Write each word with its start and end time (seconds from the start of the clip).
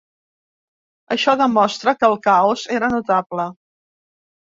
Això 1.17 1.35
demostra 1.43 1.95
que 2.01 2.09
el 2.09 2.19
caos 2.27 2.67
era 2.81 2.93
notable. 2.99 3.51